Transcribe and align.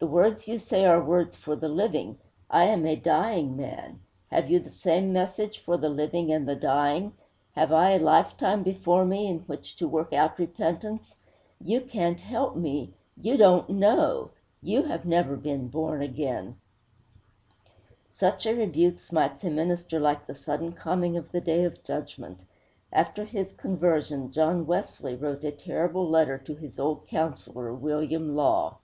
The 0.00 0.06
words 0.06 0.46
you 0.46 0.60
say 0.60 0.84
are 0.84 1.02
words 1.02 1.34
for 1.34 1.56
the 1.56 1.68
living. 1.68 2.18
I 2.48 2.66
am 2.66 2.86
a 2.86 2.94
dying 2.94 3.56
man. 3.56 3.98
Have 4.30 4.48
you 4.48 4.60
the 4.60 4.70
same 4.70 5.12
message 5.12 5.58
for 5.58 5.76
the 5.76 5.88
living 5.88 6.30
and 6.30 6.46
the 6.48 6.54
dying? 6.54 7.14
Have 7.56 7.72
I 7.72 7.90
a 7.90 7.98
lifetime 7.98 8.62
before 8.62 9.04
me 9.04 9.26
in 9.26 9.40
which 9.40 9.74
to 9.74 9.88
work 9.88 10.12
out 10.12 10.38
repentance? 10.38 11.16
You 11.60 11.80
can't 11.80 12.20
help 12.20 12.54
me! 12.54 12.92
You 13.20 13.36
don't 13.36 13.68
know! 13.70 14.30
You 14.62 14.84
have 14.84 15.04
never 15.04 15.34
been 15.34 15.66
born 15.66 16.00
again!' 16.00 16.54
Such 18.12 18.46
a 18.46 18.54
rebuke 18.54 19.00
smites 19.00 19.42
a 19.42 19.50
minister 19.50 19.98
like 19.98 20.28
the 20.28 20.34
sudden 20.36 20.74
coming 20.74 21.16
of 21.16 21.32
the 21.32 21.40
Day 21.40 21.64
of 21.64 21.82
Judgment. 21.82 22.38
After 22.92 23.24
his 23.24 23.52
conversion 23.54 24.30
John 24.30 24.64
Wesley 24.64 25.16
wrote 25.16 25.42
a 25.42 25.50
terrible 25.50 26.08
letter 26.08 26.38
to 26.38 26.54
his 26.54 26.78
old 26.78 27.08
counselor, 27.08 27.74
William 27.74 28.36
Law. 28.36 28.78